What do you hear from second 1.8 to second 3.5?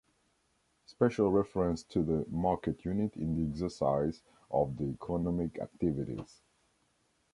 to the market unit in